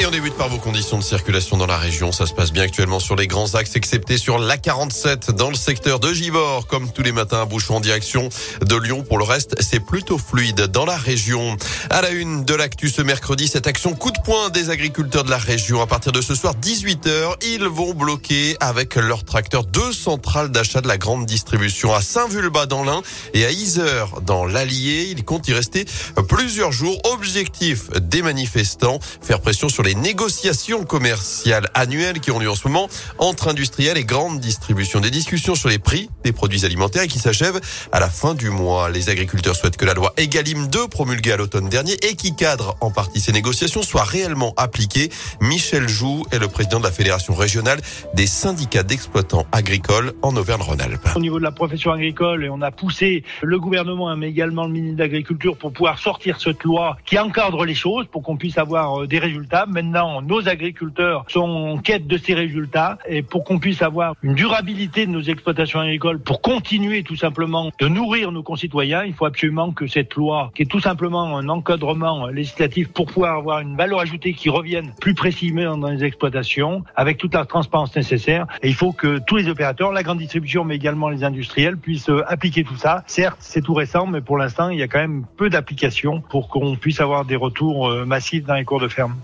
[0.00, 2.12] Et on débute par vos conditions de circulation dans la région.
[2.12, 5.98] Ça se passe bien actuellement sur les grands axes, excepté sur l'A47 dans le secteur
[5.98, 6.68] de Givor.
[6.68, 8.28] Comme tous les matins, bouchon en direction
[8.64, 9.02] de Lyon.
[9.02, 11.56] Pour le reste, c'est plutôt fluide dans la région.
[11.90, 15.30] À la une de l'actu ce mercredi, cette action coup de poing des agriculteurs de
[15.30, 15.82] la région.
[15.82, 20.80] À partir de ce soir, 18h, ils vont bloquer avec leur tracteur deux centrales d'achat
[20.80, 23.02] de la grande distribution à Saint-Vulbas dans l'Ain
[23.34, 25.08] et à Isère dans l'Allier.
[25.10, 25.86] Ils comptent y rester
[26.28, 27.00] plusieurs jours.
[27.12, 32.54] Objectif des manifestants, faire pression sur les les négociations commerciales annuelles qui ont lieu en
[32.54, 35.00] ce moment entre industriels et grandes distributions.
[35.00, 37.58] Des discussions sur les prix des produits alimentaires et qui s'achèvent
[37.90, 38.90] à la fin du mois.
[38.90, 42.76] Les agriculteurs souhaitent que la loi Egalim 2 promulguée à l'automne dernier et qui cadre
[42.82, 45.08] en partie ces négociations soit réellement appliquée.
[45.40, 47.80] Michel Joux est le président de la Fédération régionale
[48.12, 51.16] des syndicats d'exploitants agricoles en Auvergne-Rhône-Alpes.
[51.16, 54.72] Au niveau de la profession agricole, et on a poussé le gouvernement, mais également le
[54.72, 58.58] ministre de l'Agriculture pour pouvoir sortir cette loi qui encadre les choses pour qu'on puisse
[58.58, 63.44] avoir euh, des résultats maintenant nos agriculteurs sont en quête de ces résultats et pour
[63.44, 68.32] qu'on puisse avoir une durabilité de nos exploitations agricoles, pour continuer tout simplement de nourrir
[68.32, 72.88] nos concitoyens, il faut absolument que cette loi, qui est tout simplement un encadrement législatif
[72.88, 77.34] pour pouvoir avoir une valeur ajoutée qui revienne plus précisément dans les exploitations, avec toute
[77.34, 78.46] la transparence nécessaire.
[78.62, 82.10] Et il faut que tous les opérateurs, la grande distribution, mais également les industriels, puissent
[82.26, 83.04] appliquer tout ça.
[83.06, 86.48] Certes, c'est tout récent, mais pour l'instant, il y a quand même peu d'applications pour
[86.48, 89.14] qu'on puisse avoir des retours euh, massifs dans les cours de ferme.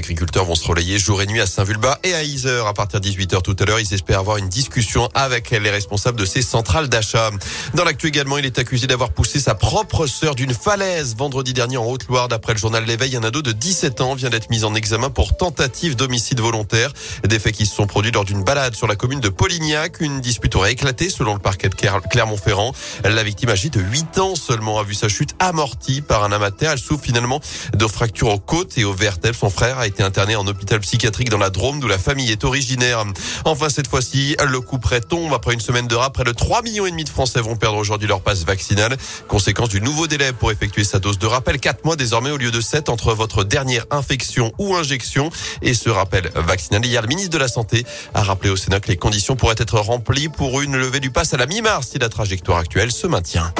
[0.00, 2.66] Agriculteurs vont se relayer jour et nuit à Saint-Vulbas et à Isère.
[2.66, 6.18] À partir de 18h tout à l'heure, ils espèrent avoir une discussion avec les responsables
[6.18, 7.30] de ces centrales d'achat.
[7.74, 11.76] Dans l'actu également, il est accusé d'avoir poussé sa propre sœur d'une falaise vendredi dernier
[11.76, 12.28] en Haute-Loire.
[12.28, 15.36] D'après le journal L'éveil, un ado de 17 ans vient d'être mis en examen pour
[15.36, 16.94] tentative d'homicide volontaire.
[17.28, 20.00] Des faits qui se sont produits lors d'une balade sur la commune de Polignac.
[20.00, 22.72] Une dispute aurait éclaté selon le parquet de Clermont-Ferrand.
[23.04, 26.72] La victime âgée de 8 ans seulement a vu sa chute amortie par un amateur.
[26.72, 27.40] Elle souffre finalement
[27.74, 29.36] de fractures aux côtes et aux vertèbres.
[29.36, 32.44] Son frère a été interné en hôpital psychiatrique dans la Drôme d'où la famille est
[32.44, 33.04] originaire.
[33.44, 35.34] Enfin, cette fois-ci, le coup près tombe.
[35.34, 37.76] Après une semaine de rap, près de 3 millions et demi de Français vont perdre
[37.76, 38.96] aujourd'hui leur passe vaccinale.
[39.28, 41.58] Conséquence du nouveau délai pour effectuer sa dose de rappel.
[41.58, 45.30] 4 mois désormais au lieu de 7 entre votre dernière infection ou injection
[45.62, 46.84] et ce rappel vaccinal.
[46.86, 47.84] Hier, le ministre de la Santé
[48.14, 51.34] a rappelé au Sénat que les conditions pourraient être remplies pour une levée du pass
[51.34, 53.52] à la mi-mars si la trajectoire actuelle se maintient.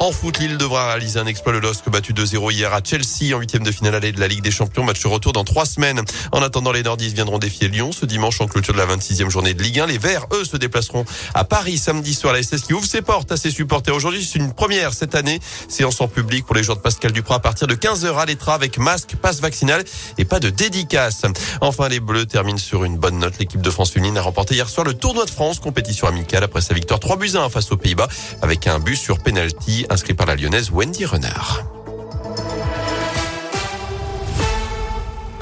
[0.00, 1.52] En foot, Lille devra réaliser un exploit.
[1.52, 4.42] Le LOSC battu 2-0 hier à Chelsea en huitième de finale allée de la Ligue
[4.42, 4.84] des Champions.
[4.84, 6.02] Match retour dans trois semaines.
[6.30, 9.54] En attendant, les Nordistes viendront défier Lyon ce dimanche en clôture de la 26e journée
[9.54, 9.86] de Ligue 1.
[9.86, 11.04] Les Verts, eux, se déplaceront
[11.34, 12.32] à Paris samedi soir.
[12.32, 13.92] La SS qui ouvre ses portes à ses supporters.
[13.92, 15.40] Aujourd'hui, c'est une première cette année.
[15.68, 18.54] Séance en public pour les joueurs de Pascal Duprat à partir de 15h à l'étra
[18.54, 19.82] avec masque, passe vaccinal
[20.16, 21.22] et pas de dédicace.
[21.60, 23.34] Enfin, les Bleus terminent sur une bonne note.
[23.40, 26.60] L'équipe de France féminine a remporté hier soir le tournoi de France, compétition amicale après
[26.60, 28.06] sa victoire 3 buts 1 face aux Pays-Bas
[28.42, 31.64] avec un but sur penalty inscrit par la lyonnaise Wendy Renard.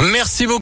[0.00, 0.54] Merci beaucoup.